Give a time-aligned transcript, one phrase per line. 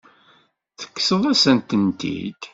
[0.79, 2.41] Tekkseḍ-as-tent-id.